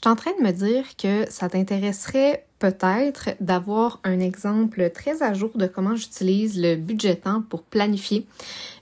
Je 0.00 0.08
suis 0.08 0.12
en 0.12 0.16
train 0.16 0.30
de 0.38 0.42
me 0.42 0.50
dire 0.50 0.96
que 0.96 1.30
ça 1.30 1.50
t'intéresserait 1.50 2.46
peut-être 2.58 3.30
d'avoir 3.38 4.00
un 4.02 4.18
exemple 4.18 4.88
très 4.94 5.22
à 5.22 5.34
jour 5.34 5.50
de 5.56 5.66
comment 5.66 5.94
j'utilise 5.94 6.58
le 6.58 6.76
budget 6.76 7.16
temps 7.16 7.42
pour 7.46 7.62
planifier 7.62 8.26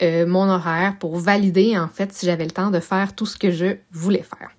euh, 0.00 0.26
mon 0.26 0.48
horaire, 0.48 0.96
pour 0.98 1.18
valider 1.18 1.76
en 1.76 1.88
fait 1.88 2.14
si 2.14 2.24
j'avais 2.24 2.46
le 2.46 2.50
temps 2.50 2.70
de 2.70 2.80
faire 2.80 3.14
tout 3.14 3.26
ce 3.26 3.36
que 3.36 3.50
je 3.50 3.76
voulais 3.90 4.22
faire. 4.22 4.52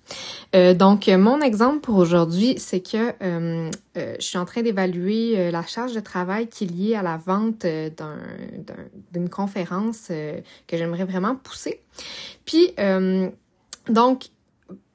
Euh, 0.54 0.74
donc 0.74 1.08
mon 1.08 1.40
exemple 1.40 1.80
pour 1.80 1.96
aujourd'hui, 1.96 2.54
c'est 2.58 2.88
que 2.88 3.12
euh, 3.20 3.68
je 3.96 4.24
suis 4.24 4.38
en 4.38 4.44
train 4.44 4.62
d'évaluer 4.62 5.50
la 5.50 5.66
charge 5.66 5.92
de 5.92 5.98
travail 5.98 6.46
qui 6.46 6.62
est 6.62 6.68
liée 6.68 6.94
à 6.94 7.02
la 7.02 7.16
vente 7.16 7.66
d'une 9.12 9.28
conférence 9.28 10.06
que 10.06 10.76
j'aimerais 10.76 11.04
vraiment 11.04 11.34
pousser. 11.34 11.80
Puis 12.44 12.74
donc 13.88 14.26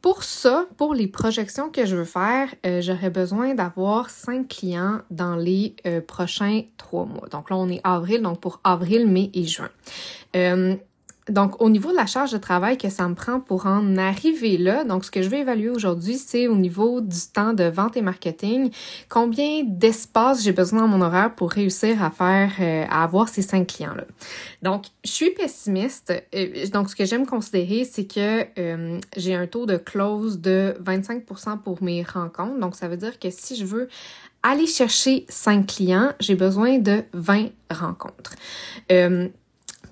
pour 0.01 0.23
ça, 0.23 0.65
pour 0.77 0.93
les 0.93 1.07
projections 1.07 1.69
que 1.69 1.85
je 1.85 1.97
veux 1.97 2.05
faire, 2.05 2.53
euh, 2.65 2.81
j'aurais 2.81 3.09
besoin 3.09 3.53
d'avoir 3.53 4.09
cinq 4.09 4.47
clients 4.47 5.01
dans 5.11 5.35
les 5.35 5.75
euh, 5.85 5.99
prochains 5.99 6.61
trois 6.77 7.05
mois. 7.05 7.27
Donc 7.27 7.49
là, 7.49 7.57
on 7.57 7.67
est 7.69 7.81
avril, 7.83 8.21
donc 8.21 8.39
pour 8.39 8.61
avril, 8.63 9.07
mai 9.07 9.29
et 9.33 9.43
juin. 9.43 9.69
Euh, 10.35 10.75
donc, 11.29 11.61
au 11.61 11.69
niveau 11.69 11.91
de 11.91 11.95
la 11.95 12.05
charge 12.05 12.31
de 12.31 12.37
travail 12.37 12.77
que 12.77 12.89
ça 12.89 13.07
me 13.07 13.15
prend 13.15 13.39
pour 13.39 13.65
en 13.65 13.97
arriver 13.97 14.57
là, 14.57 14.83
donc 14.83 15.05
ce 15.05 15.11
que 15.11 15.21
je 15.21 15.29
vais 15.29 15.39
évaluer 15.39 15.69
aujourd'hui, 15.69 16.17
c'est 16.17 16.47
au 16.47 16.55
niveau 16.55 17.01
du 17.01 17.17
temps 17.33 17.53
de 17.53 17.63
vente 17.63 17.97
et 17.97 18.01
marketing, 18.01 18.71
combien 19.09 19.63
d'espace 19.63 20.43
j'ai 20.43 20.51
besoin 20.51 20.81
dans 20.81 20.87
mon 20.87 21.01
horaire 21.01 21.33
pour 21.35 21.51
réussir 21.51 22.03
à 22.03 22.11
faire, 22.11 22.51
euh, 22.59 22.85
à 22.89 23.03
avoir 23.03 23.29
ces 23.29 23.41
cinq 23.41 23.67
clients-là. 23.67 24.05
Donc, 24.61 24.85
je 25.03 25.11
suis 25.11 25.31
pessimiste. 25.31 26.13
Euh, 26.35 26.67
donc, 26.67 26.89
ce 26.89 26.95
que 26.95 27.05
j'aime 27.05 27.25
considérer, 27.25 27.85
c'est 27.85 28.05
que 28.05 28.45
euh, 28.57 28.99
j'ai 29.15 29.35
un 29.35 29.47
taux 29.47 29.65
de 29.65 29.77
close 29.77 30.39
de 30.39 30.75
25% 30.83 31.59
pour 31.59 31.83
mes 31.83 32.03
rencontres. 32.03 32.59
Donc, 32.59 32.75
ça 32.75 32.87
veut 32.87 32.97
dire 32.97 33.19
que 33.19 33.29
si 33.29 33.55
je 33.55 33.65
veux 33.65 33.87
aller 34.41 34.67
chercher 34.67 35.25
cinq 35.27 35.67
clients, 35.67 36.13
j'ai 36.19 36.35
besoin 36.35 36.79
de 36.79 37.03
20 37.13 37.49
rencontres. 37.69 38.35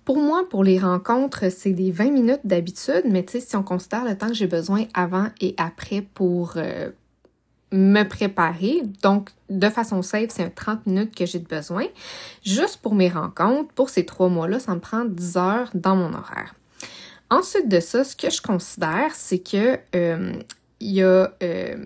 Pour 0.07 0.19
moi, 0.19 0.47
pour 0.49 0.63
les 0.63 0.79
rencontres, 0.79 1.51
c'est 1.51 1.73
des 1.73 1.91
20 1.91 2.11
minutes 2.11 2.39
d'habitude, 2.45 3.01
mais 3.03 3.25
tu 3.25 3.33
sais, 3.33 3.39
si 3.41 3.57
on 3.57 3.61
considère 3.63 4.05
le 4.05 4.17
temps 4.17 4.29
que 4.29 4.35
j'ai 4.35 4.47
besoin 4.47 4.85
avant 4.93 5.27
et 5.41 5.53
après 5.57 5.99
pour 6.01 6.53
euh, 6.55 6.91
me 7.73 8.03
préparer, 8.03 8.83
donc 9.03 9.31
de 9.49 9.67
façon 9.67 10.01
safe, 10.01 10.29
c'est 10.29 10.45
un 10.45 10.49
30 10.49 10.85
minutes 10.85 11.13
que 11.13 11.25
j'ai 11.25 11.39
besoin. 11.39 11.87
Juste 12.45 12.77
pour 12.77 12.95
mes 12.95 13.09
rencontres, 13.09 13.73
pour 13.73 13.89
ces 13.89 14.05
trois 14.05 14.29
mois-là, 14.29 14.59
ça 14.59 14.73
me 14.75 14.79
prend 14.79 15.03
10 15.03 15.35
heures 15.35 15.69
dans 15.73 15.97
mon 15.97 16.13
horaire. 16.13 16.55
Ensuite 17.29 17.67
de 17.67 17.81
ça, 17.81 18.05
ce 18.05 18.15
que 18.15 18.29
je 18.29 18.41
considère, 18.41 19.13
c'est 19.13 19.39
que 19.39 19.77
euh, 19.93 20.31
il 20.79 20.91
y 20.93 21.03
a 21.03 21.33
euh, 21.43 21.85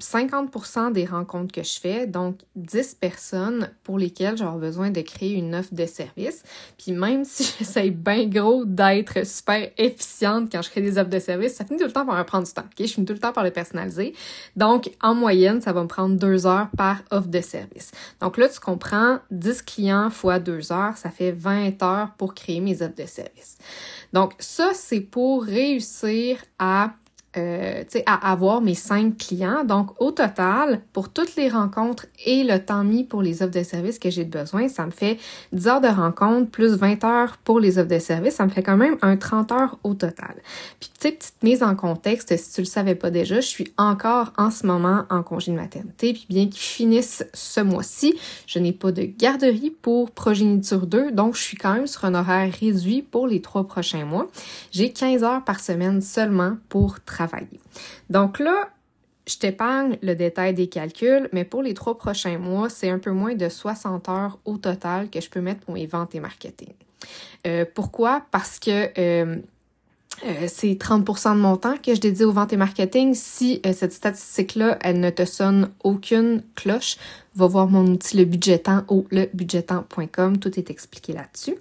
50% 0.00 0.92
des 0.92 1.04
rencontres 1.04 1.52
que 1.52 1.62
je 1.62 1.80
fais, 1.80 2.06
donc 2.06 2.38
10 2.54 2.94
personnes 2.94 3.70
pour 3.82 3.98
lesquelles 3.98 4.36
j'aurai 4.36 4.58
besoin 4.58 4.90
de 4.90 5.00
créer 5.00 5.34
une 5.34 5.54
offre 5.54 5.74
de 5.74 5.86
service. 5.86 6.44
Puis 6.78 6.92
même 6.92 7.24
si 7.24 7.52
j'essaye 7.58 7.90
bien 7.90 8.26
gros 8.26 8.64
d'être 8.64 9.26
super 9.26 9.70
efficiente 9.76 10.50
quand 10.52 10.62
je 10.62 10.70
crée 10.70 10.82
des 10.82 10.98
offres 10.98 11.10
de 11.10 11.18
service, 11.18 11.54
ça 11.54 11.64
finit 11.64 11.80
tout 11.80 11.86
le 11.86 11.92
temps 11.92 12.06
par 12.06 12.16
me 12.16 12.22
prendre 12.24 12.46
du 12.46 12.52
temps. 12.52 12.64
ok? 12.64 12.86
Je 12.86 12.92
finis 12.92 13.06
tout 13.06 13.12
le 13.12 13.18
temps 13.18 13.32
par 13.32 13.42
le 13.42 13.50
personnaliser. 13.50 14.14
Donc, 14.56 14.90
en 15.02 15.14
moyenne, 15.14 15.60
ça 15.60 15.72
va 15.72 15.82
me 15.82 15.88
prendre 15.88 16.16
deux 16.16 16.46
heures 16.46 16.68
par 16.76 16.98
offre 17.10 17.28
de 17.28 17.40
service. 17.40 17.90
Donc 18.20 18.36
là, 18.36 18.48
tu 18.48 18.60
comprends, 18.60 19.18
10 19.32 19.62
clients 19.62 20.10
fois 20.10 20.38
deux 20.38 20.70
heures, 20.72 20.96
ça 20.96 21.10
fait 21.10 21.32
20 21.32 21.82
heures 21.82 22.10
pour 22.16 22.34
créer 22.34 22.60
mes 22.60 22.82
offres 22.82 22.96
de 22.96 23.06
service. 23.06 23.58
Donc, 24.12 24.34
ça, 24.38 24.70
c'est 24.74 25.00
pour 25.00 25.44
réussir 25.44 26.38
à 26.58 26.92
euh, 27.36 27.84
à 28.06 28.32
avoir 28.32 28.62
mes 28.62 28.74
cinq 28.74 29.18
clients. 29.18 29.62
Donc, 29.62 29.90
au 30.00 30.12
total, 30.12 30.80
pour 30.94 31.10
toutes 31.10 31.36
les 31.36 31.50
rencontres 31.50 32.06
et 32.24 32.42
le 32.42 32.58
temps 32.58 32.84
mis 32.84 33.04
pour 33.04 33.20
les 33.20 33.42
offres 33.42 33.52
de 33.52 33.62
services 33.62 33.98
que 33.98 34.08
j'ai 34.08 34.24
besoin, 34.24 34.68
ça 34.68 34.86
me 34.86 34.90
fait 34.90 35.18
10 35.52 35.68
heures 35.68 35.80
de 35.82 35.88
rencontre 35.88 36.50
plus 36.50 36.74
20 36.74 37.04
heures 37.04 37.36
pour 37.44 37.60
les 37.60 37.78
offres 37.78 37.90
de 37.90 37.98
services. 37.98 38.36
Ça 38.36 38.46
me 38.46 38.48
fait 38.48 38.62
quand 38.62 38.78
même 38.78 38.96
un 39.02 39.18
30 39.18 39.52
heures 39.52 39.78
au 39.84 39.92
total. 39.92 40.36
Puis, 40.80 40.90
petite 40.98 41.34
mise 41.42 41.62
en 41.62 41.76
contexte, 41.76 42.34
si 42.34 42.50
tu 42.50 42.62
le 42.62 42.66
savais 42.66 42.94
pas 42.94 43.10
déjà, 43.10 43.36
je 43.36 43.46
suis 43.46 43.74
encore 43.76 44.32
en 44.38 44.50
ce 44.50 44.66
moment 44.66 45.04
en 45.10 45.22
congé 45.22 45.52
de 45.52 45.56
maternité. 45.56 46.14
Puis, 46.14 46.26
bien 46.30 46.46
qu'il 46.46 46.62
finisse 46.62 47.26
ce 47.34 47.60
mois-ci, 47.60 48.18
je 48.46 48.58
n'ai 48.58 48.72
pas 48.72 48.90
de 48.90 49.02
garderie 49.02 49.70
pour 49.82 50.12
progéniture 50.12 50.86
2. 50.86 51.12
Donc, 51.12 51.36
je 51.36 51.42
suis 51.42 51.58
quand 51.58 51.74
même 51.74 51.86
sur 51.86 52.06
un 52.06 52.14
horaire 52.14 52.50
réduit 52.58 53.02
pour 53.02 53.26
les 53.26 53.42
trois 53.42 53.64
prochains 53.64 54.06
mois. 54.06 54.28
J'ai 54.72 54.92
15 54.94 55.24
heures 55.24 55.44
par 55.44 55.60
semaine 55.60 56.00
seulement 56.00 56.56
pour 56.70 57.00
travailler 57.04 57.17
donc 58.10 58.38
là, 58.38 58.70
je 59.28 59.36
t'épargne 59.36 59.98
le 60.02 60.14
détail 60.14 60.54
des 60.54 60.68
calculs, 60.68 61.28
mais 61.32 61.44
pour 61.44 61.62
les 61.62 61.74
trois 61.74 61.98
prochains 61.98 62.38
mois, 62.38 62.70
c'est 62.70 62.88
un 62.88 62.98
peu 62.98 63.10
moins 63.10 63.34
de 63.34 63.48
60 63.48 64.08
heures 64.08 64.38
au 64.44 64.56
total 64.56 65.10
que 65.10 65.20
je 65.20 65.28
peux 65.28 65.40
mettre 65.40 65.60
pour 65.60 65.74
mes 65.74 65.86
ventes 65.86 66.14
et 66.14 66.20
marketing. 66.20 66.72
Euh, 67.46 67.64
pourquoi? 67.74 68.22
Parce 68.30 68.58
que 68.58 68.90
euh, 68.98 69.36
euh, 70.26 70.46
c'est 70.48 70.72
30% 70.72 71.34
de 71.34 71.40
mon 71.40 71.56
temps 71.56 71.76
que 71.76 71.94
je 71.94 72.00
dédie 72.00 72.24
aux 72.24 72.32
ventes 72.32 72.52
et 72.52 72.56
marketing. 72.56 73.14
Si 73.14 73.60
euh, 73.64 73.72
cette 73.72 73.92
statistique-là, 73.92 74.78
elle 74.82 75.00
ne 75.00 75.10
te 75.10 75.24
sonne 75.24 75.70
aucune 75.84 76.42
cloche, 76.54 76.96
va 77.34 77.46
voir 77.46 77.68
mon 77.68 77.86
outil 77.86 78.16
le 78.16 78.24
budgetant 78.24 78.82
au 78.88 79.06
lebudgetant.com. 79.10 80.38
Tout 80.38 80.58
est 80.58 80.70
expliqué 80.70 81.12
là-dessus. 81.12 81.56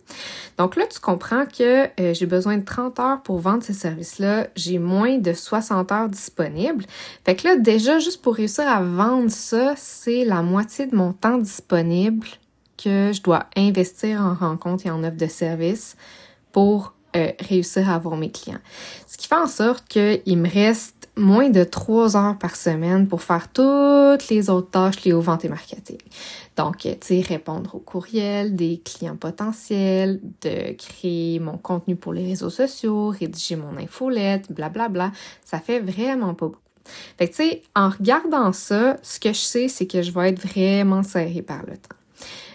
Donc 0.58 0.76
là, 0.76 0.86
tu 0.88 1.00
comprends 1.00 1.46
que 1.46 1.88
euh, 2.00 2.14
j'ai 2.14 2.26
besoin 2.26 2.58
de 2.58 2.66
30 2.66 3.00
heures 3.00 3.22
pour 3.22 3.38
vendre 3.40 3.64
ces 3.64 3.74
services-là. 3.74 4.48
J'ai 4.56 4.80
moins 4.80 5.18
de 5.18 5.34
60 5.34 5.92
heures 5.92 6.10
disponibles. 6.10 6.86
Fait 7.26 7.36
que 7.36 7.48
là, 7.48 7.56
déjà, 7.58 8.00
juste 8.00 8.22
pour 8.22 8.36
réussir 8.36 8.68
à 8.68 8.82
vendre 8.82 9.30
ça, 9.30 9.76
c'est 9.78 10.26
la 10.26 10.42
moitié 10.42 10.88
de 10.88 10.96
mon 10.96 11.14
temps 11.14 11.38
disponible 11.38 12.28
que 12.78 13.12
je 13.14 13.22
dois 13.22 13.46
investir 13.56 14.22
en 14.22 14.34
rencontre 14.34 14.86
et 14.86 14.92
en 14.92 15.04
offre 15.04 15.18
de 15.18 15.28
service 15.28 15.96
pour 16.52 16.94
euh, 17.18 17.32
réussir 17.40 17.90
à 17.90 17.96
avoir 17.96 18.16
mes 18.16 18.32
clients. 18.32 18.60
Ce 19.08 19.18
qui 19.18 19.28
fait 19.28 19.36
en 19.36 19.48
sorte 19.48 19.88
qu'il 19.88 20.38
me 20.38 20.50
reste 20.50 21.10
moins 21.18 21.50
de 21.50 21.64
trois 21.64 22.16
heures 22.16 22.38
par 22.38 22.56
semaine 22.56 23.08
pour 23.08 23.22
faire 23.24 23.52
toutes 23.52 24.30
les 24.30 24.50
autres 24.50 24.70
tâches 24.70 25.04
liées 25.04 25.14
aux 25.14 25.22
ventes 25.22 25.44
et 25.46 25.50
marketing. 25.50 25.98
Donc, 26.56 26.86
euh, 26.86 26.94
tu 27.00 27.08
sais, 27.08 27.22
répondre 27.22 27.76
aux 27.76 27.80
courriels 27.80 28.56
des 28.56 28.82
clients 28.84 29.16
potentiels, 29.16 30.20
de 30.42 30.74
créer 30.74 31.40
mon 31.40 31.58
contenu 31.58 31.96
pour 31.96 32.14
les 32.14 32.26
réseaux 32.26 32.50
sociaux, 32.50 33.10
rédiger 33.10 33.56
mon 33.56 33.78
infolette, 33.78 34.52
blablabla. 34.52 35.08
Bla. 35.10 35.12
Ça 35.44 35.60
fait 35.60 35.80
vraiment 35.80 36.34
pas 36.34 36.48
beaucoup. 36.48 36.62
Fait 37.18 37.28
que, 37.28 37.36
tu 37.36 37.44
sais, 37.44 37.62
en 37.76 37.90
regardant 37.90 38.54
ça, 38.54 38.98
ce 39.02 39.20
que 39.20 39.30
je 39.30 39.40
sais, 39.40 39.68
c'est 39.68 39.88
que 39.88 40.02
je 40.02 40.12
vais 40.12 40.30
être 40.30 40.40
vraiment 40.40 41.04
serrée 41.04 41.42
par 41.42 41.66
le 41.66 41.78
temps. 41.78 41.96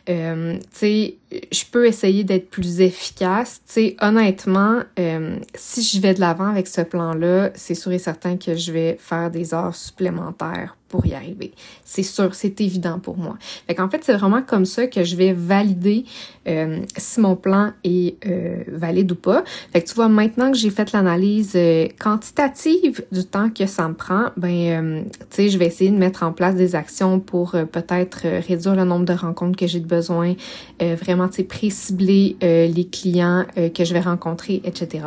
Euh, 0.08 0.56
tu 0.56 0.68
sais, 0.72 1.18
je 1.50 1.64
peux 1.70 1.86
essayer 1.86 2.24
d'être 2.24 2.50
plus 2.50 2.80
efficace. 2.80 3.62
Tu 3.66 3.72
sais, 3.72 3.96
honnêtement, 4.00 4.80
euh, 4.98 5.36
si 5.54 5.82
je 5.82 6.00
vais 6.00 6.14
de 6.14 6.20
l'avant 6.20 6.48
avec 6.48 6.66
ce 6.66 6.80
plan-là, 6.80 7.50
c'est 7.54 7.74
sûr 7.74 7.92
et 7.92 7.98
certain 7.98 8.36
que 8.36 8.56
je 8.56 8.72
vais 8.72 8.96
faire 8.98 9.30
des 9.30 9.54
heures 9.54 9.74
supplémentaires 9.74 10.76
pour 10.88 11.06
y 11.06 11.14
arriver. 11.14 11.52
C'est 11.84 12.02
sûr, 12.02 12.34
c'est 12.34 12.60
évident 12.60 12.98
pour 12.98 13.16
moi. 13.16 13.38
Fait 13.66 13.74
qu'en 13.74 13.88
fait, 13.88 14.04
c'est 14.04 14.12
vraiment 14.12 14.42
comme 14.42 14.66
ça 14.66 14.86
que 14.86 15.04
je 15.04 15.16
vais 15.16 15.32
valider 15.32 16.04
euh, 16.46 16.80
si 16.98 17.18
mon 17.18 17.34
plan 17.34 17.72
est 17.82 18.22
euh, 18.26 18.62
valide 18.68 19.10
ou 19.12 19.14
pas. 19.14 19.42
Fait 19.72 19.80
que 19.80 19.88
tu 19.88 19.94
vois, 19.94 20.10
maintenant 20.10 20.52
que 20.52 20.58
j'ai 20.58 20.68
fait 20.68 20.92
l'analyse 20.92 21.56
quantitative 21.98 23.02
du 23.10 23.24
temps 23.24 23.48
que 23.48 23.64
ça 23.64 23.88
me 23.88 23.94
prend, 23.94 24.26
ben, 24.36 25.06
tu 25.06 25.26
sais, 25.30 25.48
je 25.48 25.56
vais 25.56 25.66
essayer 25.66 25.90
de 25.90 25.96
mettre 25.96 26.24
en 26.24 26.32
place 26.32 26.56
des 26.56 26.74
actions 26.74 27.20
pour 27.20 27.52
peut-être 27.52 28.26
réduire 28.46 28.76
le 28.76 28.84
nombre 28.84 29.06
de 29.06 29.14
rencontres 29.14 29.56
que 29.56 29.66
j'ai 29.66 29.80
besoin, 29.80 30.34
vraiment, 30.78 31.21
sais, 31.30 31.44
pré-cibler 31.44 32.36
les 32.40 32.88
clients 32.90 33.44
que 33.74 33.84
je 33.84 33.92
vais 33.92 34.00
rencontrer, 34.00 34.60
etc. 34.64 35.02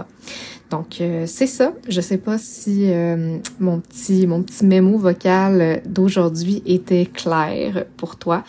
Donc 0.69 0.99
euh, 0.99 1.25
c'est 1.27 1.47
ça. 1.47 1.73
Je 1.87 2.01
sais 2.01 2.17
pas 2.17 2.37
si 2.37 2.91
euh, 2.91 3.37
mon 3.59 3.79
petit 3.79 4.27
mon 4.27 4.41
petit 4.41 4.65
mémo 4.65 4.97
vocal 4.97 5.81
d'aujourd'hui 5.85 6.63
était 6.65 7.05
clair 7.05 7.85
pour 7.97 8.17
toi. 8.17 8.43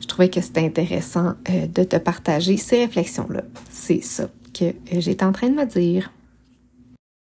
Je 0.00 0.06
trouvais 0.06 0.30
que 0.30 0.40
c'était 0.40 0.64
intéressant 0.64 1.34
euh, 1.50 1.66
de 1.66 1.84
te 1.84 1.96
partager 1.96 2.56
ces 2.56 2.78
réflexions 2.78 3.26
là. 3.28 3.42
C'est 3.70 4.02
ça 4.02 4.28
que 4.58 4.72
j'étais 4.92 5.24
en 5.24 5.32
train 5.32 5.50
de 5.50 5.54
me 5.54 5.66
dire. 5.66 6.10